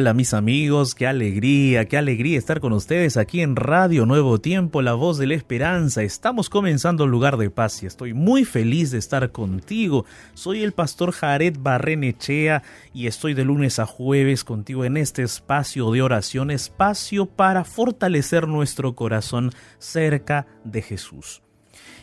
[0.00, 4.80] Hola, mis amigos, qué alegría, qué alegría estar con ustedes aquí en Radio Nuevo Tiempo,
[4.80, 6.04] la voz de la esperanza.
[6.04, 10.04] Estamos comenzando el lugar de paz y estoy muy feliz de estar contigo.
[10.34, 12.62] Soy el pastor Jared Barrenechea
[12.94, 18.46] y estoy de lunes a jueves contigo en este espacio de oración, espacio para fortalecer
[18.46, 21.42] nuestro corazón cerca de Jesús.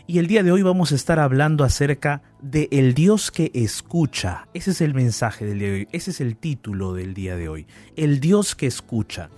[0.05, 4.47] Y el día de hoy vamos a estar hablando acerca de el Dios que escucha.
[4.53, 7.49] Ese es el mensaje del día de hoy, ese es el título del día de
[7.49, 7.65] hoy.
[7.95, 9.29] El Dios que escucha.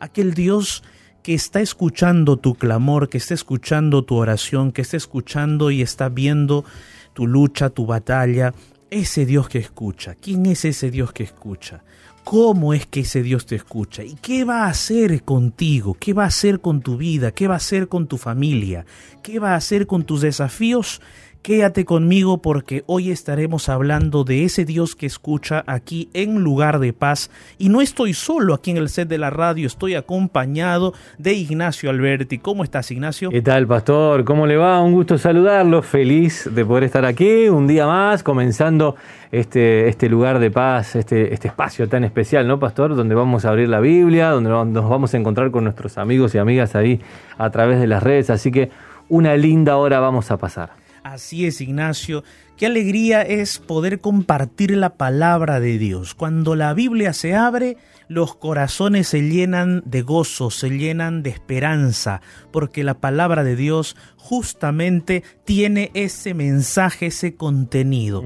[0.00, 0.82] Aquel Dios
[1.22, 6.08] que está escuchando tu clamor, que está escuchando tu oración, que está escuchando y está
[6.08, 6.64] viendo
[7.12, 8.54] tu lucha, tu batalla.
[8.90, 10.14] Ese Dios que escucha.
[10.14, 11.84] ¿Quién es ese Dios que escucha?
[12.24, 16.24] cómo es que ese Dios te escucha y qué va a hacer contigo, qué va
[16.24, 18.86] a hacer con tu vida, qué va a hacer con tu familia,
[19.22, 21.02] qué va a hacer con tus desafíos
[21.44, 26.94] Quédate conmigo porque hoy estaremos hablando de ese Dios que escucha aquí en lugar de
[26.94, 27.30] paz.
[27.58, 31.90] Y no estoy solo aquí en el set de la radio, estoy acompañado de Ignacio
[31.90, 32.38] Alberti.
[32.38, 33.28] ¿Cómo estás, Ignacio?
[33.28, 34.24] ¿Qué tal, pastor?
[34.24, 34.80] ¿Cómo le va?
[34.80, 35.82] Un gusto saludarlo.
[35.82, 38.96] Feliz de poder estar aquí un día más, comenzando
[39.30, 42.96] este, este lugar de paz, este, este espacio tan especial, ¿no, pastor?
[42.96, 46.38] Donde vamos a abrir la Biblia, donde nos vamos a encontrar con nuestros amigos y
[46.38, 47.02] amigas ahí
[47.36, 48.30] a través de las redes.
[48.30, 48.70] Así que
[49.10, 50.83] una linda hora vamos a pasar.
[51.14, 52.24] Así es, Ignacio.
[52.56, 56.12] Qué alegría es poder compartir la palabra de Dios.
[56.12, 57.76] Cuando la Biblia se abre,
[58.08, 62.20] los corazones se llenan de gozo, se llenan de esperanza,
[62.50, 68.24] porque la palabra de Dios justamente tiene ese mensaje, ese contenido.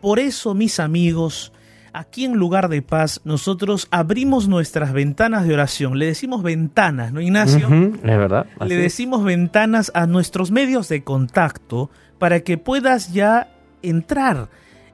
[0.00, 1.52] Por eso, mis amigos,
[1.92, 5.98] aquí en Lugar de Paz nosotros abrimos nuestras ventanas de oración.
[5.98, 7.68] Le decimos ventanas, ¿no, Ignacio?
[7.68, 8.46] es verdad.
[8.64, 13.48] Le decimos ventanas a nuestros medios de contacto para que puedas ya
[13.82, 14.48] entrar,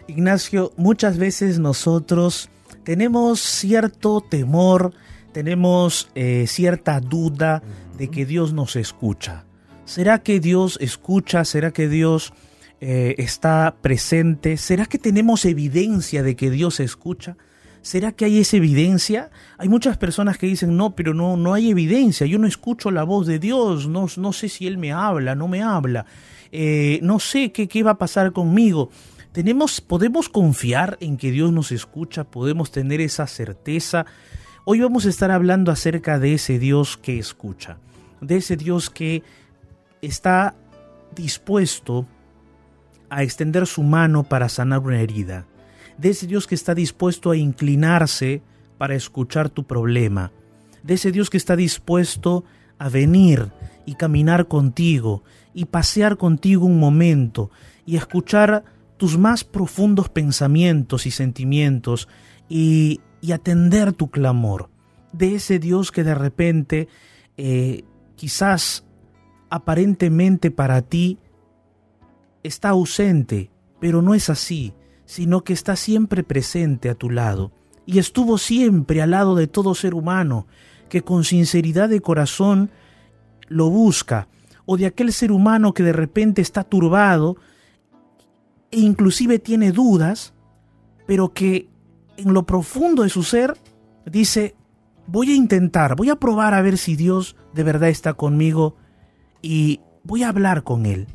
[0.07, 2.49] Ignacio, muchas veces nosotros
[2.83, 4.93] tenemos cierto temor,
[5.33, 7.61] tenemos eh, cierta duda
[7.97, 9.43] de que Dios nos escucha.
[9.83, 11.43] ¿Será que Dios escucha?
[11.43, 12.33] ¿Será que Dios
[12.79, 14.55] eh, está presente?
[14.57, 17.35] ¿Será que tenemos evidencia de que Dios escucha?
[17.87, 19.31] ¿Será que hay esa evidencia?
[19.57, 23.03] Hay muchas personas que dicen, no, pero no, no hay evidencia, yo no escucho la
[23.03, 26.05] voz de Dios, no, no sé si Él me habla, no me habla,
[26.51, 28.89] eh, no sé qué, qué va a pasar conmigo.
[29.31, 34.05] Tenemos, podemos confiar en que Dios nos escucha, podemos tener esa certeza.
[34.65, 37.77] Hoy vamos a estar hablando acerca de ese Dios que escucha,
[38.19, 39.23] de ese Dios que
[40.01, 40.55] está
[41.15, 42.05] dispuesto
[43.09, 45.45] a extender su mano para sanar una herida
[45.97, 48.41] de ese Dios que está dispuesto a inclinarse
[48.77, 50.31] para escuchar tu problema,
[50.83, 52.43] de ese Dios que está dispuesto
[52.77, 53.51] a venir
[53.85, 55.23] y caminar contigo
[55.53, 57.49] y pasear contigo un momento
[57.85, 58.63] y escuchar
[58.97, 62.07] tus más profundos pensamientos y sentimientos
[62.49, 63.01] y,
[63.33, 64.69] atender tu clamor,
[65.11, 66.87] de ese Dios que de repente
[67.35, 67.83] eh,
[68.15, 68.85] quizás
[69.49, 71.17] aparentemente para ti
[72.43, 73.51] está ausente,
[73.81, 74.73] pero no es así
[75.07, 77.51] sino que está siempre presente a tu lado,
[77.85, 80.45] y estuvo siempre al lado de todo ser humano
[80.89, 82.69] que con sinceridad de corazón
[83.47, 84.27] lo busca,
[84.65, 87.37] o de aquel ser humano que de repente está turbado
[88.69, 90.33] e inclusive tiene dudas,
[91.07, 91.69] pero que
[92.17, 93.57] en lo profundo de su ser
[94.05, 94.55] dice,
[95.07, 98.75] voy a intentar, voy a probar a ver si Dios de verdad está conmigo
[99.41, 101.07] y voy a hablar con Él.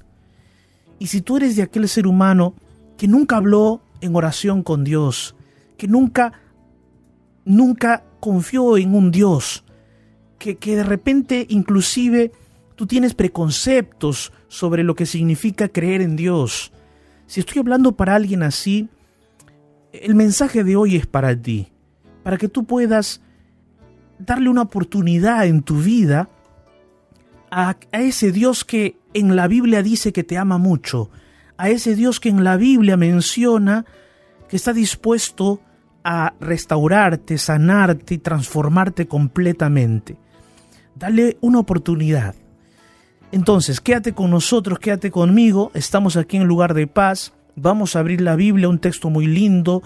[0.98, 2.54] Y si tú eres de aquel ser humano
[2.96, 5.34] que nunca habló en oración con Dios,
[5.78, 6.32] que nunca,
[7.46, 9.64] nunca confió en un Dios,
[10.38, 12.32] que, que de repente inclusive
[12.76, 16.72] tú tienes preconceptos sobre lo que significa creer en Dios.
[17.26, 18.90] Si estoy hablando para alguien así,
[19.92, 21.68] el mensaje de hoy es para ti,
[22.22, 23.22] para que tú puedas
[24.18, 26.28] darle una oportunidad en tu vida
[27.50, 31.10] a, ese Dios que en la Biblia dice que te ama mucho,
[31.62, 33.84] a ese Dios que en la Biblia menciona
[34.48, 35.60] que está dispuesto
[36.02, 40.16] a restaurarte, sanarte y transformarte completamente.
[40.96, 42.34] Dale una oportunidad.
[43.30, 48.22] Entonces, quédate con nosotros, quédate conmigo, estamos aquí en lugar de paz, vamos a abrir
[48.22, 49.84] la Biblia, un texto muy lindo,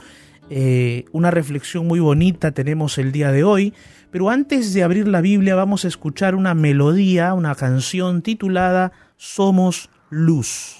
[0.49, 3.75] eh, una reflexión muy bonita tenemos el día de hoy.
[4.11, 9.91] Pero antes de abrir la Biblia vamos a escuchar una melodía, una canción titulada Somos
[10.09, 10.76] Luz.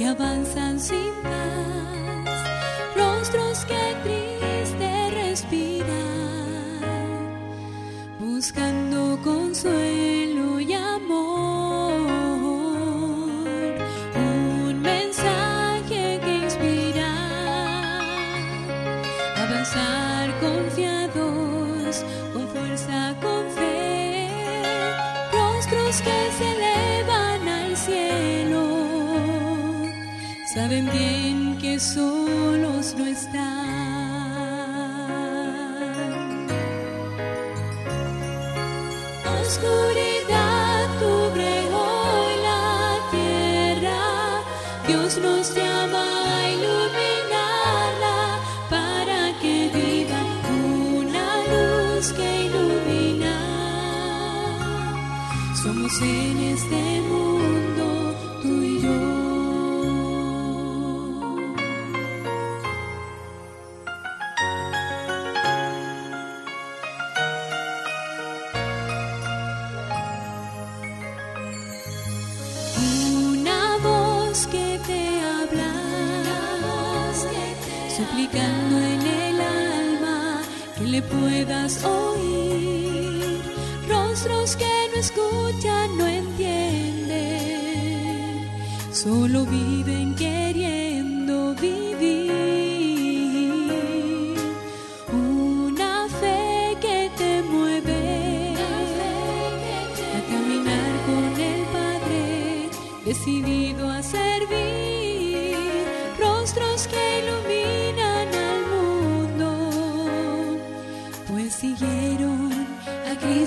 [0.00, 2.09] que avanzan sin paz,
[31.80, 33.40] solos no están.
[39.40, 43.98] Oscuridad cubre hoy la tierra,
[44.86, 46.04] Dios nos llama
[46.36, 48.18] a iluminarla
[48.68, 50.22] para que viva
[50.62, 53.36] una luz que ilumina.
[55.62, 56.99] Somos en este
[81.02, 83.40] puedas oír,
[83.88, 85.69] rostros que no escuchan,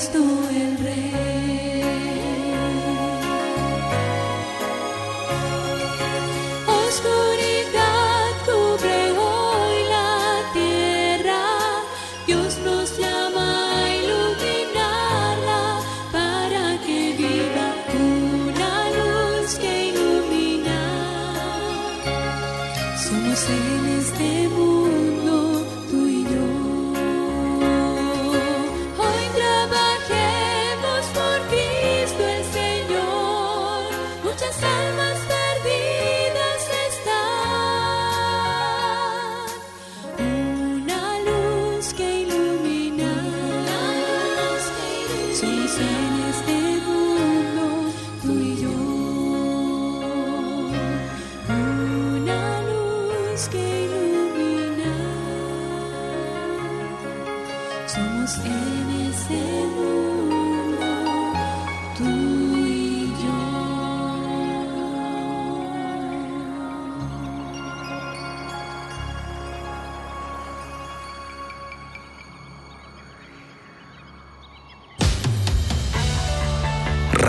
[0.04, 0.73] a Cristo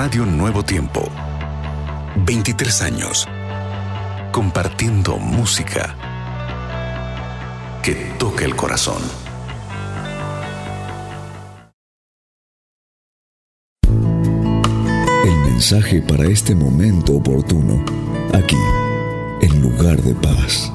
[0.05, 1.11] Radio Nuevo Tiempo.
[2.27, 3.27] 23 años.
[4.33, 5.97] Compartiendo música
[7.83, 9.03] que toca el corazón.
[15.25, 17.83] El mensaje para este momento oportuno,
[18.35, 18.61] aquí,
[19.41, 20.71] en lugar de paz.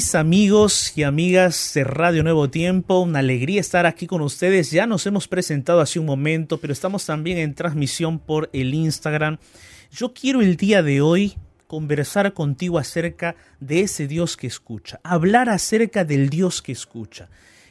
[0.00, 4.70] Mis amigos y amigas de Radio Nuevo Tiempo, una alegría estar aquí con ustedes.
[4.70, 9.36] Ya nos hemos presentado hace un momento, pero estamos también en transmisión por el Instagram.
[9.92, 15.50] Yo quiero el día de hoy conversar contigo acerca de ese Dios que escucha, hablar
[15.50, 17.28] acerca del Dios que escucha.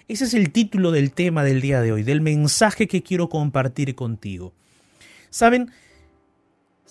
[0.08, 3.96] Ese es el título del tema del día de hoy, del mensaje que quiero compartir
[3.96, 4.54] contigo.
[5.32, 5.72] Saben,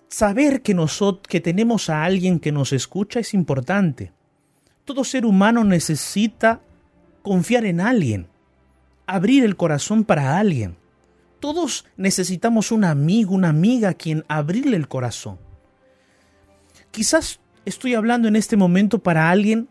[0.09, 4.18] saber que nosotros que tenemos a alguien que nos escucha es importante.
[4.89, 6.63] Todo ser humano necesita
[7.21, 8.27] confiar en alguien,
[9.07, 10.79] abrir el corazón para alguien.
[11.41, 15.39] Todos necesitamos un amigo, una amiga a quien abrirle el corazón.
[16.91, 19.69] Quizás estoy hablando en este momento para alguien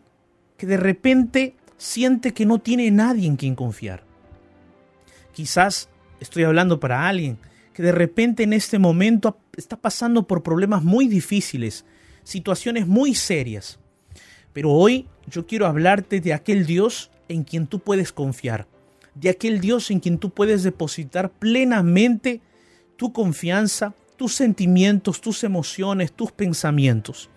[0.56, 4.04] que de repente siente que no tiene nadie en quien confiar.
[5.32, 5.88] Quizás
[6.20, 7.38] estoy hablando para alguien
[7.72, 11.84] que de repente en este momento está pasando por problemas muy difíciles,
[12.22, 13.80] situaciones muy serias.
[14.58, 18.66] Pero hoy yo quiero hablarte de aquel Dios en quien tú puedes confiar,
[19.14, 22.40] de aquel Dios en quien tú puedes depositar plenamente
[22.96, 27.30] tu confianza, tus sentimientos, tus emociones, tus pensamientos.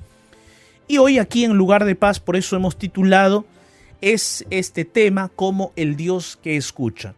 [0.87, 3.45] Y hoy aquí en lugar de paz, por eso hemos titulado
[4.01, 7.13] es este tema como el Dios que escucha.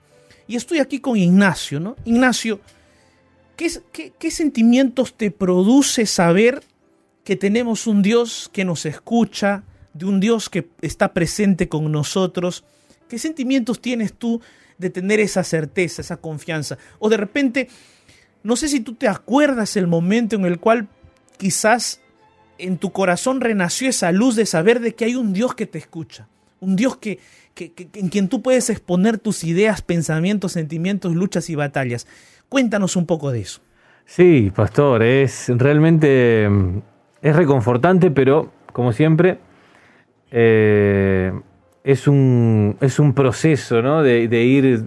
[0.49, 1.95] Y estoy aquí con Ignacio, ¿no?
[2.03, 2.59] Ignacio,
[3.55, 6.61] ¿qué, qué, qué sentimientos te produce saber
[7.23, 9.63] que tenemos un Dios que nos escucha,
[9.93, 12.63] de un Dios que está presente con nosotros.
[13.07, 14.41] ¿Qué sentimientos tienes tú
[14.77, 16.77] de tener esa certeza, esa confianza?
[16.99, 17.69] O de repente,
[18.43, 20.87] no sé si tú te acuerdas el momento en el cual
[21.37, 22.01] quizás
[22.57, 25.77] en tu corazón renació esa luz de saber de que hay un Dios que te
[25.77, 26.27] escucha,
[26.59, 27.19] un Dios que,
[27.53, 32.07] que, en quien tú puedes exponer tus ideas, pensamientos, sentimientos, luchas y batallas.
[32.49, 33.61] Cuéntanos un poco de eso.
[34.05, 36.45] Sí, pastor, es realmente
[37.21, 39.39] es reconfortante, pero como siempre,
[40.35, 41.31] eh,
[41.83, 44.01] es, un, es un proceso ¿no?
[44.01, 44.85] de, ir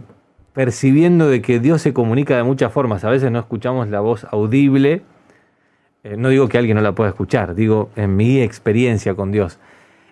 [0.52, 3.04] percibiendo de que Dios se comunica de muchas formas.
[3.04, 5.02] A veces no escuchamos la voz audible.
[6.02, 9.60] Eh, no digo que alguien no la pueda escuchar, digo en mi experiencia con Dios.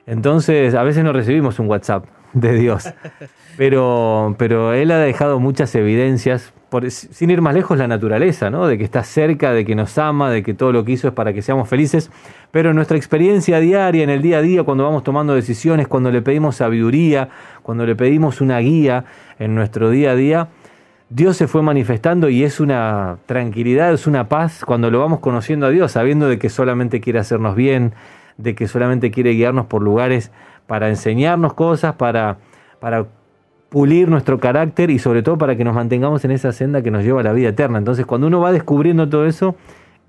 [0.06, 2.92] Entonces, a veces no recibimos un WhatsApp de Dios,
[3.56, 6.52] pero, pero Él ha dejado muchas evidencias,
[6.88, 8.66] sin ir más lejos, la naturaleza, ¿no?
[8.66, 11.14] de que está cerca, de que nos ama, de que todo lo que hizo es
[11.14, 12.10] para que seamos felices,
[12.50, 16.10] pero en nuestra experiencia diaria, en el día a día, cuando vamos tomando decisiones, cuando
[16.10, 17.28] le pedimos sabiduría,
[17.62, 19.04] cuando le pedimos una guía
[19.38, 20.48] en nuestro día a día,
[21.10, 25.66] Dios se fue manifestando y es una tranquilidad, es una paz cuando lo vamos conociendo
[25.66, 27.92] a Dios, sabiendo de que solamente quiere hacernos bien,
[28.36, 30.32] de que solamente quiere guiarnos por lugares
[30.66, 32.38] para enseñarnos cosas, para,
[32.80, 33.06] para
[33.74, 37.02] pulir nuestro carácter y sobre todo para que nos mantengamos en esa senda que nos
[37.02, 37.76] lleva a la vida eterna.
[37.78, 39.56] Entonces cuando uno va descubriendo todo eso,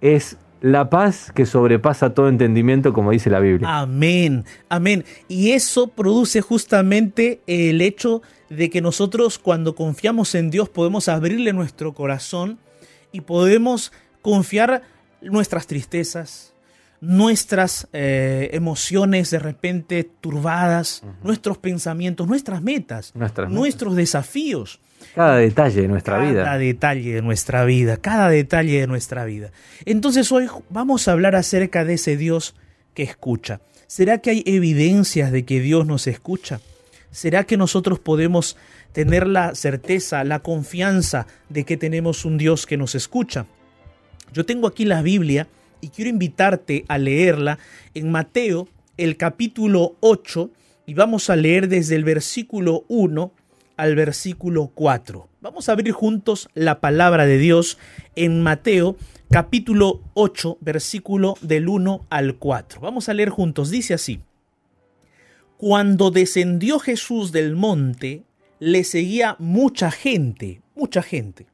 [0.01, 3.79] es la paz que sobrepasa todo entendimiento, como dice la Biblia.
[3.79, 5.03] Amén, amén.
[5.27, 11.51] Y eso produce justamente el hecho de que nosotros cuando confiamos en Dios podemos abrirle
[11.51, 12.59] nuestro corazón
[13.11, 13.91] y podemos
[14.21, 14.83] confiar
[15.23, 16.53] nuestras tristezas,
[17.05, 21.23] nuestras eh, emociones de repente turbadas, uh -huh.
[21.23, 23.97] nuestros pensamientos, nuestras metas, nuestras nuestros metas.
[23.97, 24.79] desafíos.
[25.13, 26.43] Cada detalle de nuestra cada vida.
[26.43, 29.51] Cada detalle de nuestra vida, cada detalle de nuestra vida.
[29.85, 32.55] Entonces hoy vamos a hablar acerca de ese Dios
[32.93, 33.61] que escucha.
[33.87, 36.59] ¿Será que hay evidencias de que Dios nos escucha?
[37.11, 38.57] ¿Será que nosotros podemos
[38.93, 43.45] tener la certeza, la confianza de que tenemos un Dios que nos escucha?
[44.33, 45.47] Yo tengo aquí la Biblia
[45.85, 47.59] y quiero invitarte a leerla
[47.93, 50.49] en Mateo, el capítulo 8,
[50.87, 53.31] y vamos a leer desde el versículo 1
[53.77, 55.29] al versículo 4.
[55.41, 57.77] Vamos a abrir juntos la palabra de Dios
[58.15, 58.97] en Mateo,
[59.29, 62.81] capítulo 8, versículo del 1 al 4.
[62.81, 64.21] Vamos a leer juntos, dice así.
[65.57, 68.23] Cuando descendió Jesús del monte,
[68.57, 71.45] le seguía mucha gente, mucha gente.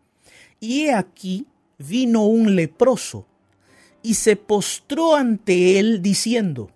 [0.61, 1.47] Y he aquí
[1.77, 3.27] vino un leproso
[4.03, 6.71] y se postró ante él diciendo,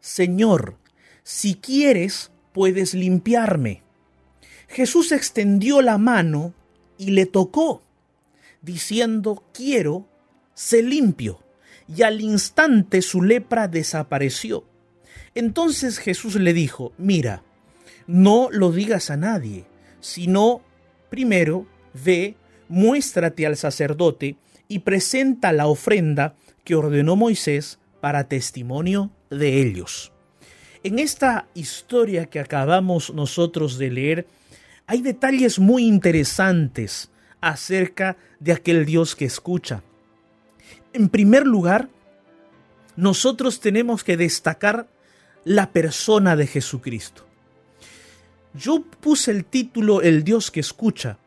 [0.00, 0.76] Señor,
[1.22, 3.82] si quieres, puedes limpiarme.
[4.68, 6.54] Jesús extendió la mano
[6.96, 7.82] y le tocó,
[8.62, 10.06] diciendo, quiero,
[10.54, 11.40] sé limpio.
[11.88, 14.64] Y al instante su lepra desapareció.
[15.34, 17.42] Entonces Jesús le dijo, mira,
[18.06, 19.64] no lo digas a nadie,
[20.00, 20.62] sino
[21.08, 21.66] primero
[22.04, 22.36] ve,
[22.68, 24.36] muéstrate al sacerdote
[24.68, 30.12] y presenta la ofrenda que ordenó Moisés para testimonio de ellos.
[30.82, 34.26] En esta historia que acabamos nosotros de leer,
[34.86, 39.82] hay detalles muy interesantes acerca de aquel Dios que escucha.
[40.92, 41.88] En primer lugar,
[42.96, 44.88] nosotros tenemos que destacar
[45.44, 47.26] la persona de Jesucristo.
[48.52, 51.18] Yo puse el título El Dios que escucha,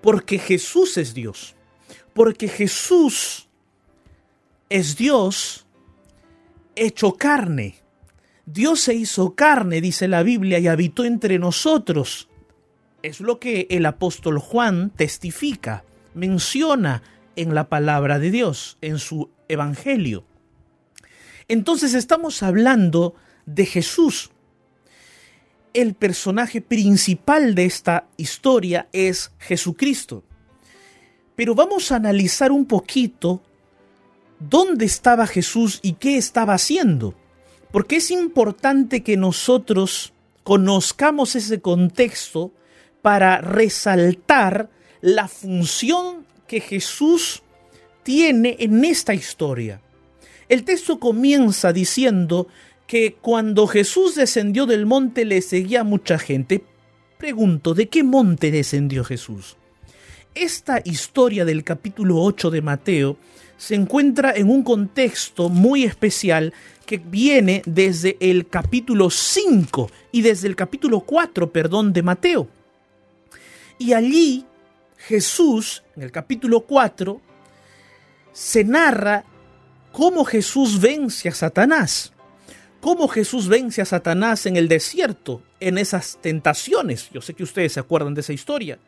[0.00, 1.54] porque Jesús es Dios,
[2.12, 3.47] porque Jesús
[4.68, 5.66] es Dios
[6.76, 7.76] hecho carne.
[8.46, 12.28] Dios se hizo carne, dice la Biblia, y habitó entre nosotros.
[13.02, 15.84] Es lo que el apóstol Juan testifica,
[16.14, 17.02] menciona
[17.36, 20.24] en la palabra de Dios, en su evangelio.
[21.46, 23.14] Entonces estamos hablando
[23.46, 24.30] de Jesús.
[25.74, 30.24] El personaje principal de esta historia es Jesucristo.
[31.36, 33.42] Pero vamos a analizar un poquito
[34.40, 37.14] dónde estaba Jesús y qué estaba haciendo.
[37.70, 42.52] Porque es importante que nosotros conozcamos ese contexto
[43.02, 44.70] para resaltar
[45.00, 47.42] la función que Jesús
[48.02, 49.80] tiene en esta historia.
[50.48, 52.48] El texto comienza diciendo
[52.86, 56.64] que cuando Jesús descendió del monte le seguía mucha gente.
[57.18, 59.58] Pregunto, ¿de qué monte descendió Jesús?
[60.34, 63.18] Esta historia del capítulo 8 de Mateo
[63.58, 66.54] se encuentra en un contexto muy especial
[66.86, 72.48] que viene desde el capítulo 5 y desde el capítulo 4, perdón, de Mateo.
[73.78, 74.46] Y allí
[74.96, 77.20] Jesús, en el capítulo 4,
[78.32, 79.24] se narra
[79.92, 82.12] cómo Jesús vence a Satanás.
[82.80, 87.10] Cómo Jesús vence a Satanás en el desierto, en esas tentaciones.
[87.10, 88.78] Yo sé que ustedes se acuerdan de esa historia.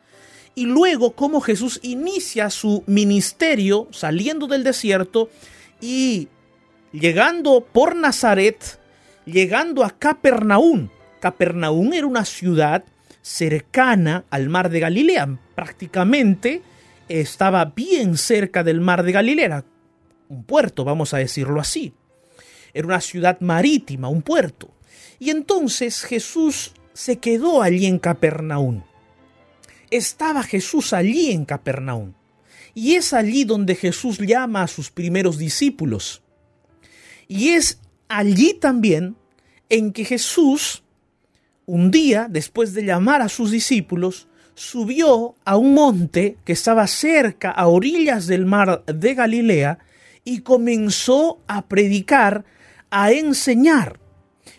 [0.53, 5.29] Y luego cómo Jesús inicia su ministerio saliendo del desierto
[5.79, 6.27] y
[6.91, 8.79] llegando por Nazaret,
[9.25, 10.89] llegando a Capernaum.
[11.19, 12.83] Capernaum era una ciudad
[13.21, 16.63] cercana al mar de Galilea, prácticamente
[17.07, 19.65] estaba bien cerca del mar de Galilea,
[20.29, 21.93] un puerto, vamos a decirlo así.
[22.73, 24.73] Era una ciudad marítima, un puerto.
[25.19, 28.83] Y entonces Jesús se quedó allí en Capernaum.
[29.91, 32.13] Estaba Jesús allí en Capernaum.
[32.73, 36.23] Y es allí donde Jesús llama a sus primeros discípulos.
[37.27, 39.17] Y es allí también
[39.69, 40.83] en que Jesús,
[41.65, 47.51] un día, después de llamar a sus discípulos, subió a un monte que estaba cerca,
[47.51, 49.79] a orillas del mar de Galilea,
[50.23, 52.45] y comenzó a predicar,
[52.89, 53.99] a enseñar.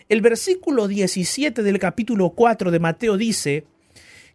[0.09, 3.65] El versículo 17 del capítulo 4 de Mateo dice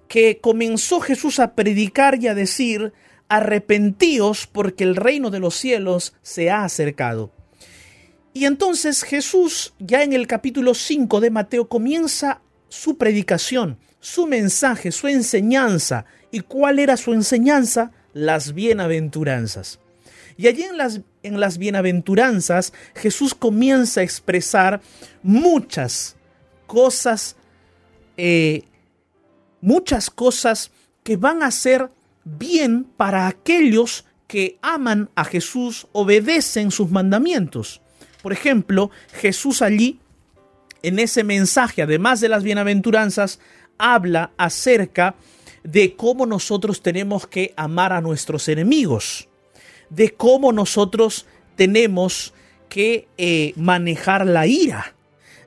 [0.08, 2.92] que comenzó Jesús a predicar y a decir,
[3.28, 7.30] arrepentíos porque el reino de los cielos se ha acercado.
[8.32, 14.92] Y entonces Jesús, ya en el capítulo 5 de Mateo, comienza su predicación, su mensaje,
[14.92, 16.04] su enseñanza.
[16.30, 17.90] ¿Y cuál era su enseñanza?
[18.12, 19.80] Las bienaventuranzas.
[20.36, 24.80] Y allí en las, en las bienaventuranzas Jesús comienza a expresar
[25.22, 26.16] muchas
[26.68, 27.34] cosas,
[28.16, 28.62] eh,
[29.60, 30.70] muchas cosas
[31.02, 31.90] que van a ser
[32.24, 37.80] bien para aquellos que aman a Jesús, obedecen sus mandamientos.
[38.22, 40.00] Por ejemplo, Jesús allí,
[40.82, 43.40] en ese mensaje, además de las bienaventuranzas,
[43.78, 45.14] habla acerca
[45.64, 49.28] de cómo nosotros tenemos que amar a nuestros enemigos,
[49.88, 52.34] de cómo nosotros tenemos
[52.68, 54.94] que eh, manejar la ira,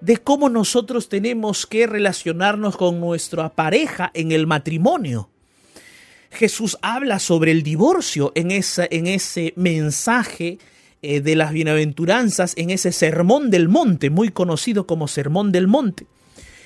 [0.02, 5.30] de cómo nosotros tenemos que relacionarnos con nuestra pareja en el matrimonio.
[6.32, 10.58] Jesús habla sobre el divorcio en, esa, en ese mensaje
[11.02, 16.08] eh, de las bienaventuranzas, en ese sermón del monte, muy conocido como sermón del monte.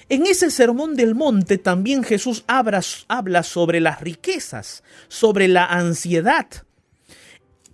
[0.07, 6.47] En ese sermón del monte también Jesús habla, habla sobre las riquezas, sobre la ansiedad.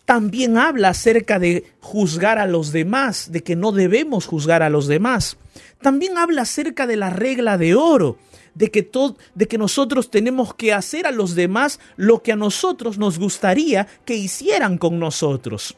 [0.06, 4.88] También habla acerca de juzgar a los demás, de que no debemos juzgar a los
[4.88, 5.38] demás.
[5.82, 8.18] También habla acerca de la regla de oro,
[8.54, 8.90] de que,
[9.34, 13.88] de que nosotros tenemos que hacer a los demás lo que a nosotros nos gustaría
[14.06, 15.76] que hicieran con nosotros.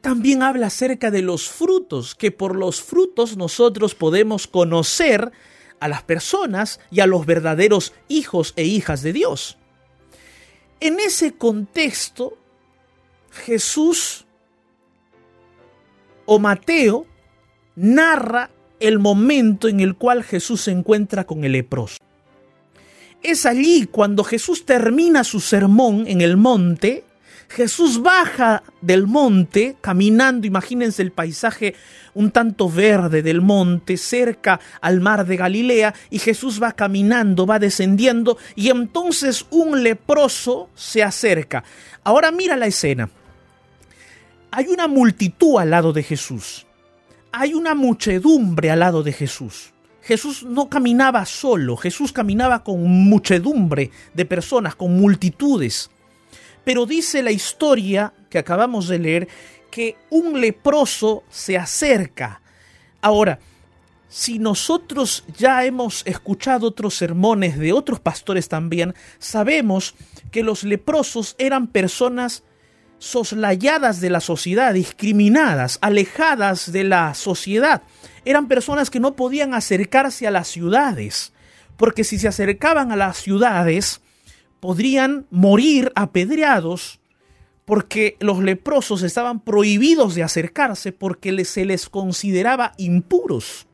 [0.00, 5.30] También habla acerca de los frutos, que por los frutos nosotros podemos conocer
[5.78, 9.58] a las personas y a los verdaderos hijos e hijas de Dios.
[10.80, 12.36] En ese contexto,
[13.30, 14.26] Jesús
[16.26, 17.06] o Mateo
[17.76, 21.98] narra el momento en el cual Jesús se encuentra con el leproso.
[23.22, 27.04] Es allí cuando Jesús termina su sermón en el monte,
[27.48, 31.74] Jesús baja del monte caminando, imagínense el paisaje
[32.14, 37.58] un tanto verde del monte cerca al mar de Galilea y Jesús va caminando, va
[37.58, 41.62] descendiendo y entonces un leproso se acerca.
[42.04, 43.10] Ahora mira la escena.
[44.50, 46.66] Hay una multitud al lado de Jesús.
[47.32, 49.72] Hay una muchedumbre al lado de Jesús.
[50.02, 55.90] Jesús no caminaba solo, Jesús caminaba con muchedumbre de personas, con multitudes.
[56.64, 59.28] Pero dice la historia que acabamos de leer
[59.70, 62.42] que un leproso se acerca.
[63.00, 63.38] Ahora,
[64.08, 69.94] si nosotros ya hemos escuchado otros sermones de otros pastores también, sabemos
[70.30, 72.44] que los leprosos eran personas
[73.02, 77.82] soslayadas de la sociedad, discriminadas, alejadas de la sociedad.
[78.24, 81.32] Eran personas que no podían acercarse a las ciudades,
[81.76, 84.02] porque si se acercaban a las ciudades,
[84.60, 87.00] podrían morir apedreados,
[87.64, 93.66] porque los leprosos estaban prohibidos de acercarse porque se les consideraba impuros.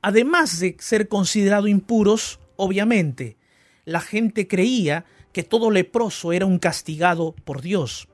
[0.00, 3.36] Además de ser considerados impuros, obviamente,
[3.84, 8.08] la gente creía que todo leproso era un castigado por Dios,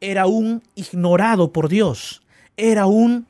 [0.00, 2.22] era un ignorado por Dios,
[2.56, 3.26] era un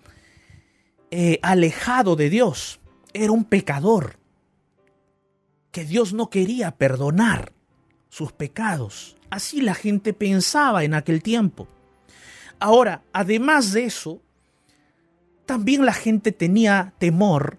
[1.11, 2.81] eh, alejado de Dios,
[3.13, 4.19] era un pecador,
[5.71, 7.53] que Dios no quería perdonar
[8.09, 9.17] sus pecados.
[9.31, 11.67] Así la gente pensaba en aquel tiempo.
[12.61, 14.23] Ahora, además de eso,
[15.47, 17.59] también la gente tenía temor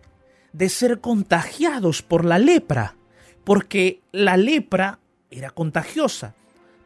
[0.54, 2.95] de ser contagiados por la lepra,
[3.43, 4.99] porque la lepra
[5.30, 6.36] era contagiosa.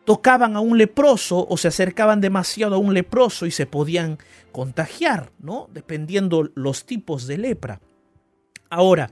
[0.06, 4.18] Tocaban a un leproso o se acercaban demasiado a un leproso y se podían
[4.52, 5.70] contagiar, ¿no?
[5.72, 7.80] Dependiendo los tipos de lepra.
[8.70, 9.12] Ahora,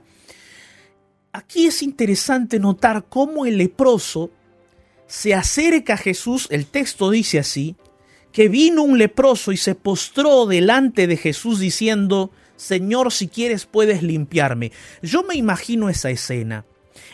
[1.32, 4.30] aquí es interesante notar cómo el leproso
[5.06, 7.76] se acerca a Jesús, el texto dice así,
[8.32, 14.02] que vino un leproso y se postró delante de Jesús diciendo, Señor, si quieres puedes
[14.02, 14.70] limpiarme.
[15.02, 16.64] Yo me imagino esa escena,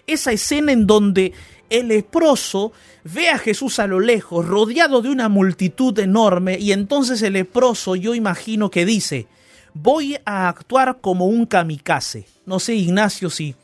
[0.07, 1.33] esa escena en donde
[1.70, 2.72] el leproso
[3.05, 7.96] ve a Jesús a lo lejos, rodeado de una multitud enorme, y entonces el leproso
[7.96, 9.27] yo imagino que dice,
[9.74, 12.27] voy a actuar como un kamikaze.
[12.46, 13.55] No sé, Ignacio, si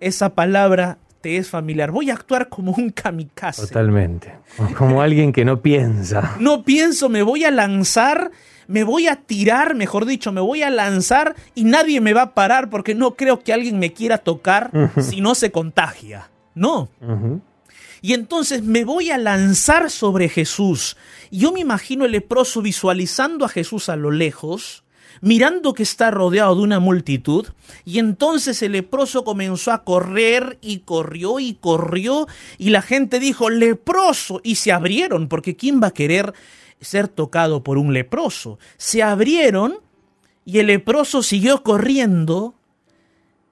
[0.00, 1.90] esa palabra te es familiar.
[1.90, 3.66] Voy a actuar como un kamikaze.
[3.66, 4.32] Totalmente.
[4.76, 6.36] Como alguien que no piensa.
[6.40, 8.30] No pienso, me voy a lanzar,
[8.68, 12.34] me voy a tirar, mejor dicho, me voy a lanzar y nadie me va a
[12.34, 16.28] parar porque no creo que alguien me quiera tocar si no se contagia.
[16.56, 16.88] No.
[18.00, 20.96] Y entonces me voy a lanzar sobre Jesús.
[21.30, 24.82] Yo me imagino el leproso visualizando a Jesús a lo lejos,
[25.20, 27.46] mirando que está rodeado de una multitud,
[27.84, 32.26] y entonces el leproso comenzó a correr y corrió y corrió,
[32.58, 36.32] y la gente dijo, leproso, y se abrieron, porque ¿quién va a querer
[36.80, 38.58] ser tocado por un leproso?
[38.78, 39.78] Se abrieron
[40.44, 42.54] y el leproso siguió corriendo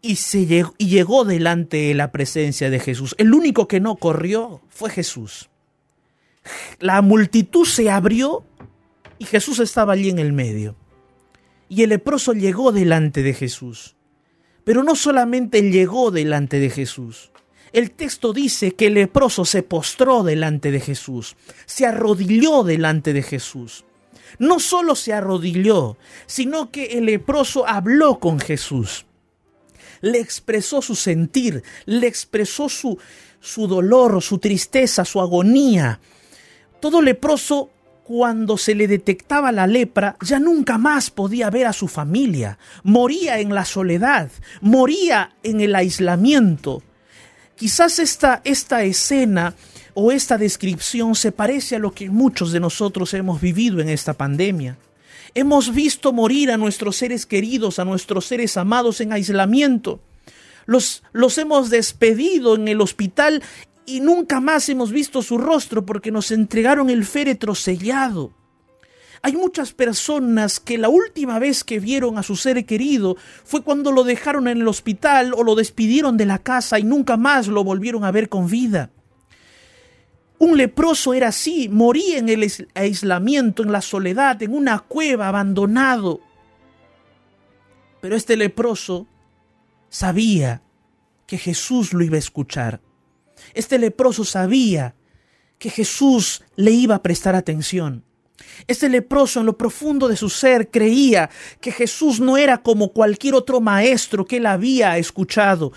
[0.04, 3.14] y, se llegó, y llegó delante de la presencia de Jesús.
[3.16, 5.48] El único que no corrió fue Jesús.
[6.78, 8.44] La multitud se abrió
[9.18, 10.76] y Jesús estaba allí en el medio.
[11.70, 13.96] Y el leproso llegó delante de Jesús.
[14.62, 17.30] Pero no solamente llegó delante de Jesús.
[17.72, 23.22] El texto dice que el leproso se postró delante de Jesús, se arrodilló delante de
[23.22, 23.86] Jesús.
[24.38, 29.06] No solo se arrodilló, sino que el leproso habló con Jesús
[30.04, 32.98] le expresó su sentir, le expresó su,
[33.40, 35.98] su dolor, su tristeza, su agonía.
[36.78, 37.70] Todo leproso,
[38.04, 42.58] cuando se le detectaba la lepra, ya nunca más podía ver a su familia.
[42.82, 46.82] Moría en la soledad, moría en el aislamiento.
[47.56, 49.54] Quizás esta, esta escena
[49.94, 54.12] o esta descripción se parece a lo que muchos de nosotros hemos vivido en esta
[54.12, 54.76] pandemia.
[55.34, 60.00] Hemos visto morir a nuestros seres queridos, a nuestros seres amados en aislamiento.
[60.66, 63.42] Los, los hemos despedido en el hospital
[63.86, 68.32] y nunca más hemos visto su rostro porque nos entregaron el féretro sellado.
[69.22, 73.90] Hay muchas personas que la última vez que vieron a su ser querido fue cuando
[73.90, 77.64] lo dejaron en el hospital o lo despidieron de la casa y nunca más lo
[77.64, 78.90] volvieron a ver con vida.
[80.38, 86.20] Un leproso era así, moría en el aislamiento, en la soledad, en una cueva, abandonado.
[88.00, 89.06] Pero este leproso
[89.88, 90.62] sabía
[91.26, 92.80] que Jesús lo iba a escuchar.
[93.54, 94.94] Este leproso sabía
[95.58, 98.04] que Jesús le iba a prestar atención.
[98.66, 103.34] Este leproso en lo profundo de su ser creía que Jesús no era como cualquier
[103.34, 105.72] otro maestro que él había escuchado.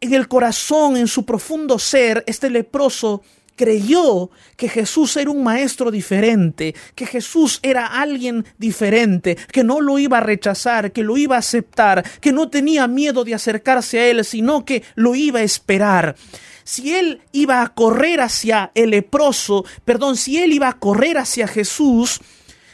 [0.00, 3.22] En el corazón, en su profundo ser, este leproso
[3.56, 9.98] creyó que Jesús era un maestro diferente, que Jesús era alguien diferente, que no lo
[9.98, 14.06] iba a rechazar, que lo iba a aceptar, que no tenía miedo de acercarse a
[14.06, 16.16] él, sino que lo iba a esperar.
[16.64, 21.48] Si él iba a correr hacia el leproso, perdón, si él iba a correr hacia
[21.48, 22.20] Jesús,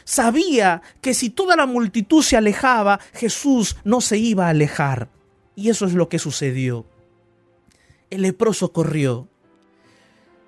[0.03, 5.09] sabía que si toda la multitud se alejaba, Jesús no se iba a alejar.
[5.55, 6.85] Y eso es lo que sucedió.
[8.09, 9.27] El leproso corrió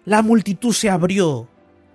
[0.05, 1.47] la multitud se abrió,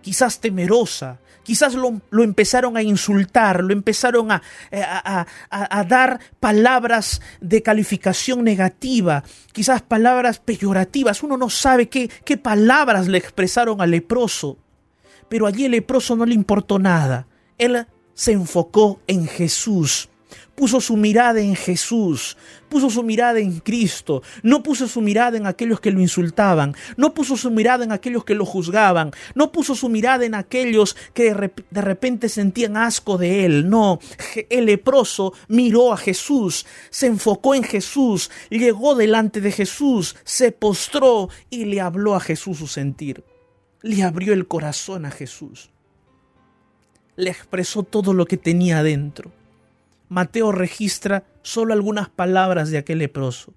[0.03, 4.43] quizás temerosa, quizás lo, lo empezaron a insultar, lo empezaron a,
[4.73, 11.23] a, a, a, dar palabras de calificación negativa, quizás palabras peyorativas.
[11.23, 14.59] Uno no sabe qué, qué palabras le expresaron al leproso,
[15.29, 17.27] pero allí el leproso no le importó nada.
[17.59, 20.09] Él se enfocó en Jesús
[20.57, 22.37] puso su mirada en Jesús,
[22.69, 27.15] puso su mirada en Cristo, no puso su mirada en aquellos que lo insultaban, no
[27.15, 31.33] puso su mirada en aquellos que lo juzgaban, no puso su mirada en aquellos que
[31.71, 34.01] de repente sentían asco de él, no,
[34.49, 41.29] el leproso miró a Jesús, se enfocó en Jesús, llegó delante de Jesús, se postró
[41.51, 43.23] y le habló a Jesús su sentir,
[43.83, 45.71] le abrió el corazón a Jesús,
[47.15, 49.31] le expresó todo lo que tenía adentro.
[50.09, 53.55] Mateo registra solo algunas palabras de aquel leproso.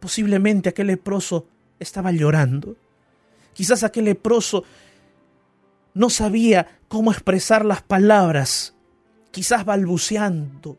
[0.00, 1.46] Posiblemente aquel leproso
[1.78, 2.76] estaba llorando.
[3.54, 4.64] Quizás aquel leproso
[5.94, 8.74] no sabía cómo expresar las palabras.
[9.30, 10.78] Quizás balbuceando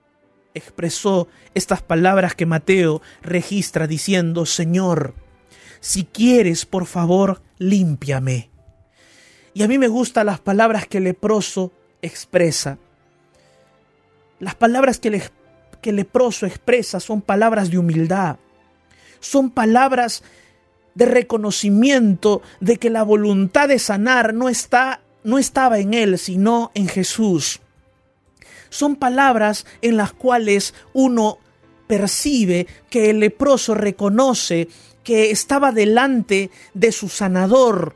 [0.53, 5.15] expresó estas palabras que Mateo registra diciendo, Señor,
[5.79, 8.49] si quieres, por favor, límpiame.
[9.53, 12.77] Y a mí me gustan las palabras que el leproso expresa.
[14.43, 15.23] Las palabras que, le,
[15.81, 18.35] que el leproso expresa son palabras de humildad,
[19.21, 20.21] son palabras
[20.95, 26.71] de reconocimiento de que la voluntad de sanar no, está, no estaba en él, sino
[26.75, 27.61] en Jesús.
[28.69, 31.37] Son palabras en las cuales uno
[31.87, 34.67] percibe que el leproso reconoce
[35.05, 37.95] que estaba delante de su sanador,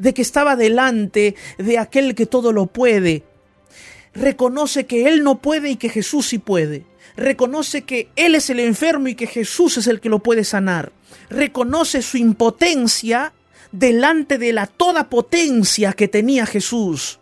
[0.00, 3.22] de que estaba delante de aquel que todo lo puede,
[4.16, 6.84] reconoce que él no puede y que Jesús sí puede.
[7.16, 10.92] Reconoce que él es el enfermo y que Jesús es el que lo puede sanar.
[11.30, 13.32] Reconoce su impotencia
[13.72, 17.18] delante de la toda potencia que tenía Jesús.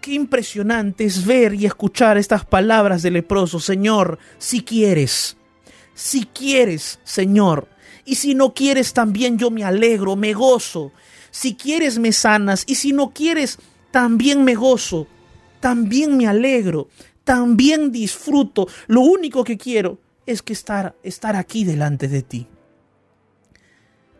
[0.00, 5.36] Qué impresionante es ver y escuchar estas palabras del leproso, Señor, si quieres,
[5.94, 7.68] si quieres, Señor,
[8.04, 10.92] y si no quieres también yo me alegro, me gozo,
[11.30, 13.58] si quieres me sanas, y si no quieres
[13.92, 15.06] también me gozo,
[15.62, 16.88] también me alegro,
[17.22, 18.66] también disfruto.
[18.88, 22.48] Lo único que quiero es que estar, estar aquí delante de ti.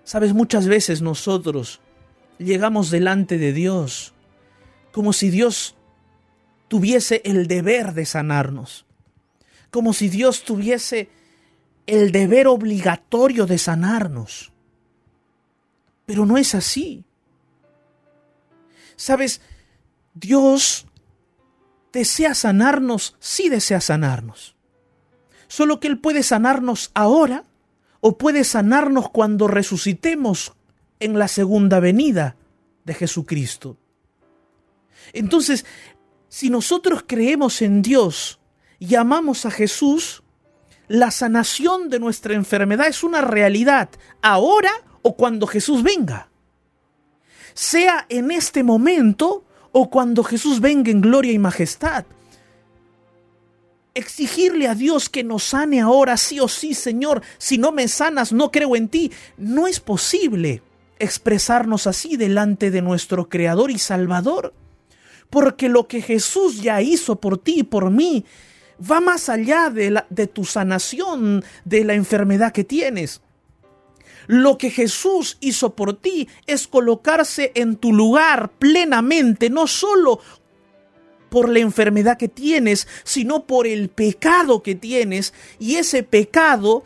[0.05, 1.81] Sabes, muchas veces nosotros
[2.39, 4.15] llegamos delante de Dios
[4.93, 5.75] como si Dios
[6.69, 8.87] tuviese el deber de sanarnos,
[9.73, 11.09] como si Dios tuviese
[11.87, 14.53] el deber obligatorio de sanarnos.
[16.07, 17.05] Pero no es así.
[18.95, 19.41] Sabes,
[20.15, 20.87] Dios
[21.93, 24.57] desea sanarnos, sí desea sanarnos.
[25.49, 27.45] Solo que Él puede sanarnos ahora
[28.01, 30.55] o puede sanarnos cuando resucitemos
[30.99, 32.37] en la segunda venida
[32.85, 33.77] de Jesucristo.
[35.13, 35.67] Entonces,
[36.29, 38.41] si nosotros creemos en Dios
[38.79, 40.23] y amamos a Jesús,
[40.89, 43.91] la sanación de nuestra enfermedad es una realidad
[44.23, 44.71] ahora
[45.03, 46.29] o cuando Jesús venga.
[47.55, 52.05] Sea en este momento o cuando Jesús venga en gloria y majestad.
[53.95, 58.33] Exigirle a Dios que nos sane ahora, sí o sí, Señor, si no me sanas,
[58.33, 59.13] no creo en ti.
[59.37, 60.63] No es posible
[60.99, 64.55] expresarnos así delante de nuestro Creador y Salvador,
[65.31, 68.25] porque lo que Jesús ya hizo por ti y por mí
[68.91, 73.21] va más allá de, de tu sanación de la enfermedad que tienes.
[74.27, 80.21] Lo que Jesús hizo por ti es colocarse en tu lugar plenamente, no solo
[81.29, 85.33] por la enfermedad que tienes, sino por el pecado que tienes.
[85.59, 86.85] Y ese pecado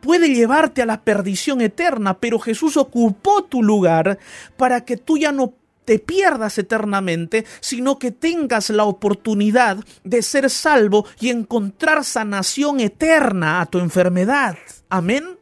[0.00, 4.18] puede llevarte a la perdición eterna, pero Jesús ocupó tu lugar
[4.56, 5.54] para que tú ya no
[5.84, 13.62] te pierdas eternamente, sino que tengas la oportunidad de ser salvo y encontrar sanación eterna
[13.62, 14.58] a tu enfermedad.
[14.90, 15.37] Amén.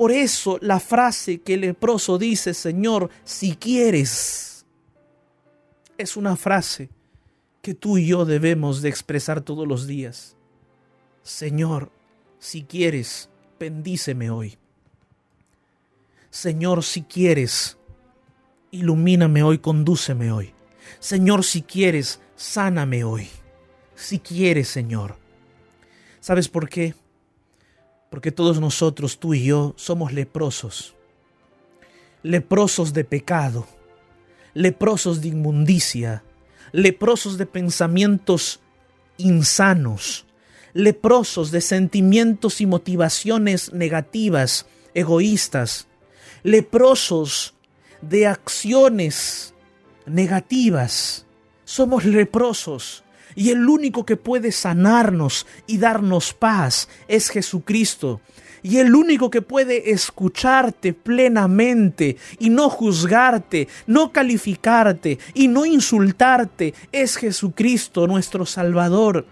[0.00, 4.64] Por eso la frase que el leproso dice, Señor, si quieres,
[5.98, 6.88] es una frase
[7.60, 10.38] que tú y yo debemos de expresar todos los días.
[11.22, 11.92] Señor,
[12.38, 14.56] si quieres, bendíceme hoy.
[16.30, 17.76] Señor, si quieres,
[18.70, 20.54] ilumíname hoy, condúceme hoy.
[20.98, 23.28] Señor, si quieres, sáname hoy.
[23.96, 25.18] Si quieres, Señor.
[26.20, 26.94] ¿Sabes por qué?
[28.10, 30.94] Porque todos nosotros, tú y yo, somos leprosos.
[32.22, 33.66] Leprosos de pecado,
[34.52, 36.22] leprosos de inmundicia,
[36.72, 38.60] leprosos de pensamientos
[39.16, 40.26] insanos,
[40.72, 45.86] leprosos de sentimientos y motivaciones negativas, egoístas,
[46.42, 47.54] leprosos
[48.02, 49.54] de acciones
[50.06, 51.26] negativas.
[51.64, 58.20] Somos leprosos y el único que puede sanarnos y darnos paz es Jesucristo.
[58.62, 66.74] Y el único que puede escucharte plenamente y no juzgarte, no calificarte y no insultarte
[66.92, 69.24] es Jesucristo, nuestro Salvador.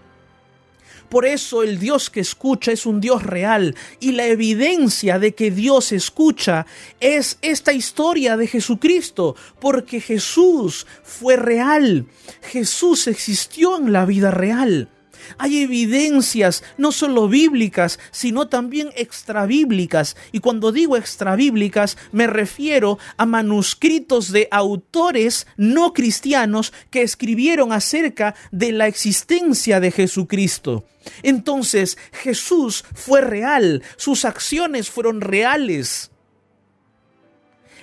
[1.09, 5.51] Por eso el Dios que escucha es un Dios real y la evidencia de que
[5.51, 6.65] Dios escucha
[6.99, 12.05] es esta historia de Jesucristo, porque Jesús fue real,
[12.41, 14.89] Jesús existió en la vida real.
[15.37, 20.15] Hay evidencias no solo bíblicas, sino también extrabíblicas.
[20.31, 28.35] Y cuando digo extrabíblicas, me refiero a manuscritos de autores no cristianos que escribieron acerca
[28.51, 30.85] de la existencia de Jesucristo.
[31.23, 36.11] Entonces Jesús fue real, sus acciones fueron reales.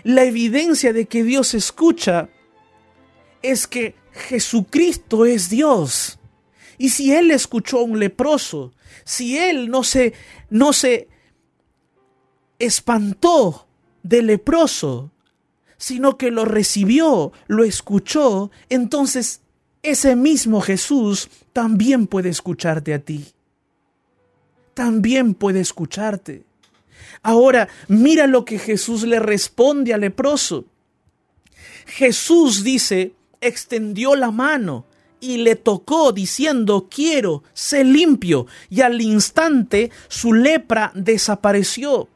[0.02, 2.28] La evidencia de que Dios escucha
[3.42, 6.18] es que Jesucristo es Dios.
[6.78, 8.72] Y si él escuchó a un leproso,
[9.04, 10.12] si él no se,
[10.50, 11.08] no se
[12.58, 13.66] espantó
[14.02, 15.10] del leproso,
[15.78, 19.40] sino que lo recibió, lo escuchó, entonces
[19.82, 23.26] ese mismo Jesús también puede escucharte a ti.
[24.74, 26.44] También puede escucharte.
[27.22, 30.66] Ahora, mira lo que Jesús le responde al leproso.
[31.86, 34.86] Jesús dice, extendió la mano
[35.20, 38.46] y le tocó diciendo, quiero, sé limpio.
[38.68, 42.08] Y al instante su lepra desapareció.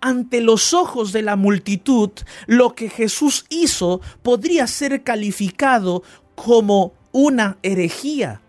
[0.00, 2.10] Ante los ojos de la multitud,
[2.46, 6.02] lo que Jesús hizo podría ser calificado
[6.34, 8.40] como una herejía,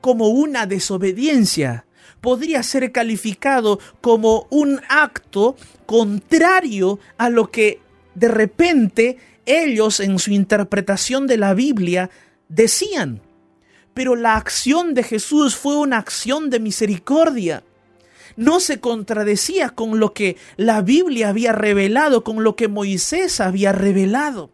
[0.00, 1.86] como una desobediencia.
[2.20, 7.80] Podría ser calificado como un acto contrario a lo que
[8.14, 9.16] de repente
[9.46, 12.10] ellos en su interpretación de la Biblia
[12.50, 13.22] decían.
[13.94, 17.64] Pero la acción de Jesús fue una acción de misericordia.
[18.36, 23.72] No se contradecía con lo que la Biblia había revelado, con lo que Moisés había
[23.72, 24.50] revelado.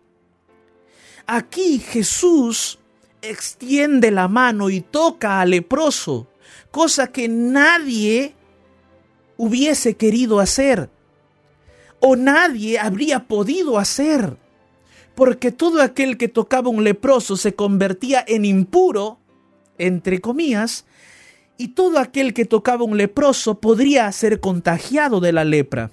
[1.26, 2.78] Aquí Jesús
[3.20, 6.28] extiende la mano y toca al leproso,
[6.70, 8.34] cosa que nadie
[9.36, 10.88] hubiese querido hacer
[12.00, 14.36] o nadie habría podido hacer
[15.16, 19.18] porque todo aquel que tocaba un leproso se convertía en impuro,
[19.78, 20.84] entre comillas,
[21.56, 25.90] y todo aquel que tocaba un leproso podría ser contagiado de la lepra.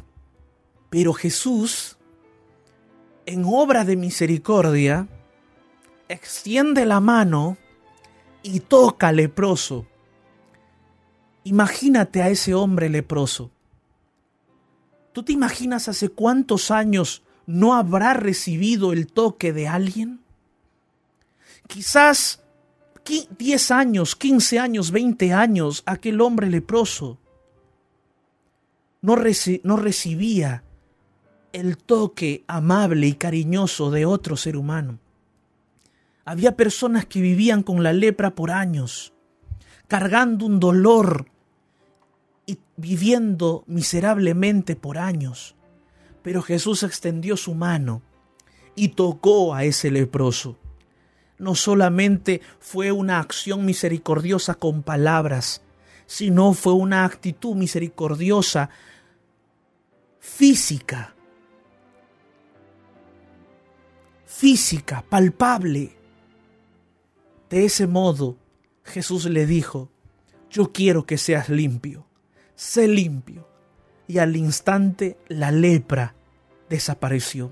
[0.90, 1.98] Pero Jesús,
[3.26, 5.08] en obra de misericordia,
[6.10, 7.58] extiende la mano
[8.44, 9.88] y toca al leproso.
[11.46, 13.52] Imagínate a ese hombre leproso.
[15.14, 20.22] ¿Tú te imaginas hace cuántos años no habrá recibido el toque de alguien?
[21.68, 22.44] Quizás
[23.38, 27.20] 10 años, 15 años, 20 años, aquel hombre leproso
[29.04, 29.18] no,
[29.64, 30.64] no recibía
[31.52, 35.00] el toque amable y cariñoso de otro ser humano.
[36.26, 39.14] Había personas que vivían con la lepra por años,
[39.88, 41.28] cargando un dolor
[42.46, 45.56] y viviendo miserablemente por años.
[46.24, 48.02] Pero Jesús extendió su mano
[48.76, 50.58] y tocó a ese leproso.
[51.38, 55.62] No solamente fue una acción misericordiosa con palabras,
[56.06, 58.70] sino fue una actitud misericordiosa
[60.20, 61.14] física,
[64.26, 65.98] física, palpable.
[67.50, 68.38] De ese modo,
[68.84, 69.90] Jesús le dijo,
[70.50, 72.08] yo quiero que seas limpio,
[72.56, 73.53] sé limpio
[74.08, 76.16] y al instante la lepra
[76.70, 77.52] desapareció.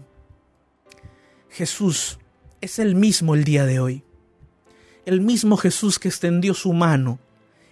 [1.50, 2.20] Jesús
[2.62, 4.04] es el mismo el día de hoy.
[5.06, 7.20] El mismo Jesús que extendió su mano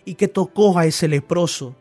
[0.06, 1.76] y que tocó a ese leproso.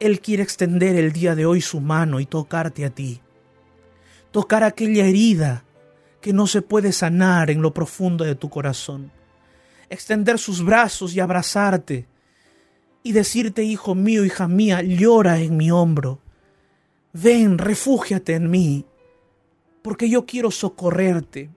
[0.00, 3.20] Él quiere extender el día de hoy su mano y tocarte a ti.
[4.30, 5.64] Tocar aquella herida
[6.20, 9.10] que no se puede sanar en lo profundo de tu corazón.
[9.88, 12.06] Extender sus brazos y abrazarte
[13.02, 16.20] y decirte, hijo mío, hija mía, llora en mi hombro.
[17.12, 18.84] Ven, refúgiate en mí,
[19.82, 21.50] porque yo quiero socorrerte,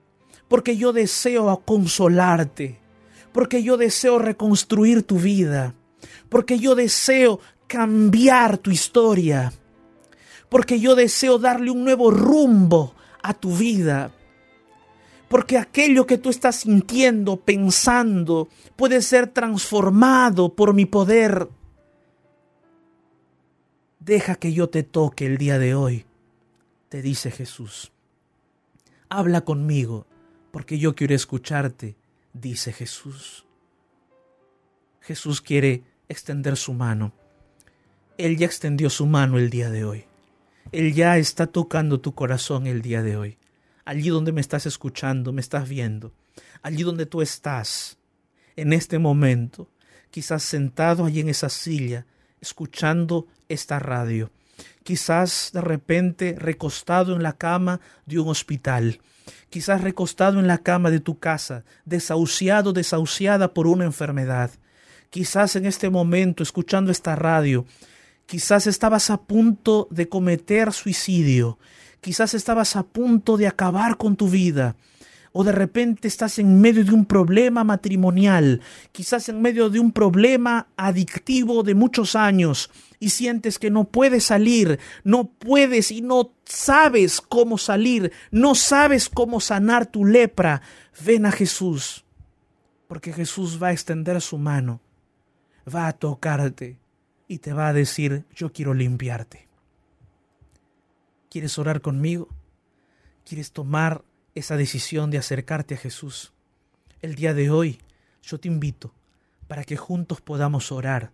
[0.47, 2.79] porque yo deseo consolarte,
[3.31, 5.75] porque yo deseo reconstruir tu vida,
[6.29, 9.53] porque yo deseo cambiar tu historia,
[10.49, 14.11] porque yo deseo darle un nuevo rumbo a tu vida,
[15.27, 21.47] porque aquello que tú estás sintiendo, pensando, puede ser transformado por mi poder.
[24.03, 26.05] Deja que yo te toque el día de hoy,
[26.89, 27.91] te dice Jesús.
[29.09, 30.07] Habla conmigo,
[30.51, 31.95] porque yo quiero escucharte,
[32.33, 33.45] dice Jesús.
[35.01, 37.13] Jesús quiere extender su mano.
[38.17, 40.05] Él ya extendió su mano el día de hoy.
[40.71, 43.37] Él ya está tocando tu corazón el día de hoy
[43.85, 46.13] allí donde me estás escuchando, me estás viendo,
[46.61, 47.97] allí donde tú estás,
[48.55, 49.69] en este momento,
[50.11, 52.05] quizás sentado allí en esa silla,
[52.43, 54.29] escuchando esta radio,
[54.83, 58.99] quizás de repente recostado en la cama de un hospital,
[59.49, 64.51] quizás recostado en la cama de tu casa, desahuciado, desahuciada por una enfermedad,
[65.09, 67.65] quizás en este momento escuchando esta radio,
[68.25, 71.57] quizás estabas a punto de cometer suicidio,
[72.03, 74.75] Quizás estabas a punto de acabar con tu vida.
[75.35, 78.61] O de repente estás en medio de un problema matrimonial,
[78.91, 82.69] quizás en medio de un problema adictivo de muchos años
[82.99, 89.09] y sientes que no puedes salir, no puedes y no sabes cómo salir, no sabes
[89.09, 90.61] cómo sanar tu lepra.
[91.03, 92.05] Ven a Jesús,
[92.87, 94.81] porque Jesús va a extender su mano,
[95.67, 96.77] va a tocarte
[97.27, 99.47] y te va a decir, yo quiero limpiarte.
[101.31, 102.29] ¿Quieres orar conmigo?
[103.25, 104.03] ¿Quieres tomar
[104.35, 106.33] esa decisión de acercarte a Jesús?
[107.01, 107.79] El día de hoy
[108.21, 108.93] yo te invito
[109.47, 111.11] para que juntos podamos orar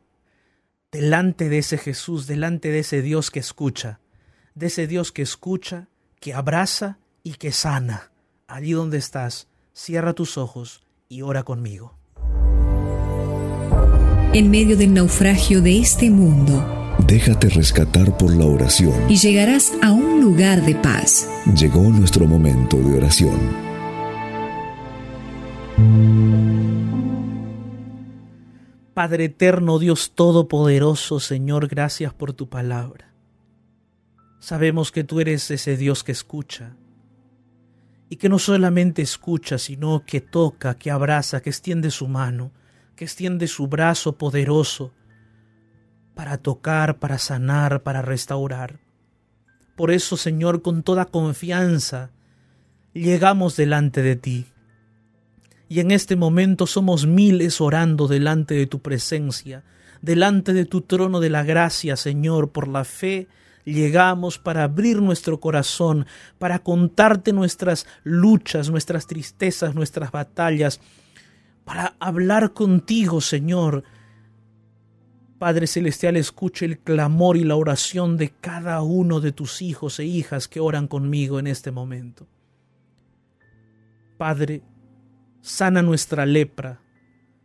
[0.92, 4.00] delante de ese Jesús, delante de ese Dios que escucha,
[4.56, 5.88] de ese Dios que escucha,
[6.20, 8.12] que abraza y que sana.
[8.48, 11.96] Allí donde estás, cierra tus ojos y ora conmigo.
[14.34, 16.76] En medio del naufragio de este mundo,
[17.08, 19.10] Déjate rescatar por la oración.
[19.10, 21.30] y llegarás a un lugar de paz.
[21.56, 23.40] Llegó nuestro momento de oración.
[28.94, 33.14] Padre eterno, Dios todopoderoso, Señor, gracias por tu palabra.
[34.40, 36.76] Sabemos que tú eres ese Dios que escucha
[38.10, 42.52] y que no solamente escucha, sino que toca, que abraza, que extiende su mano,
[42.96, 44.92] que extiende su brazo poderoso
[46.14, 48.89] para tocar, para sanar, para restaurar.
[49.80, 52.12] Por eso, Señor, con toda confianza,
[52.92, 54.48] llegamos delante de ti.
[55.70, 59.64] Y en este momento somos miles orando delante de tu presencia,
[60.02, 63.30] delante de tu trono de la gracia, Señor, por la fe
[63.64, 66.06] llegamos para abrir nuestro corazón,
[66.40, 70.82] para contarte nuestras luchas, nuestras tristezas, nuestras batallas,
[71.64, 73.86] para hablar contigo, Señor.
[75.40, 80.06] Padre Celestial, escuche el clamor y la oración de cada uno de tus hijos e
[80.06, 82.28] hijas que oran conmigo en este momento.
[84.18, 84.64] Padre,
[85.40, 86.82] sana nuestra lepra,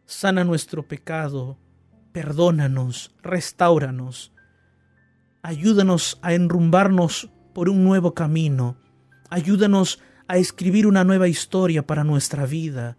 [0.06, 1.56] sana nuestro pecado,
[2.10, 4.32] perdónanos, restauranos,
[5.42, 8.76] ayúdanos a enrumbarnos por un nuevo camino,
[9.30, 12.96] ayúdanos a escribir una nueva historia para nuestra vida.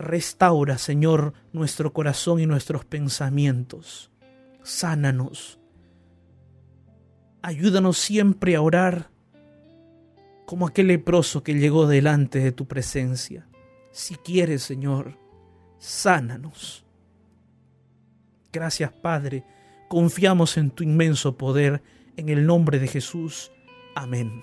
[0.00, 4.10] Restaura, Señor, nuestro corazón y nuestros pensamientos.
[4.62, 5.60] Sánanos.
[7.42, 9.10] Ayúdanos siempre a orar
[10.46, 13.46] como aquel leproso que llegó delante de tu presencia.
[13.92, 15.18] Si quieres, Señor,
[15.78, 16.86] sánanos.
[18.52, 19.44] Gracias, Padre.
[19.88, 21.82] Confiamos en tu inmenso poder.
[22.16, 23.52] En el nombre de Jesús.
[23.94, 24.42] Amén.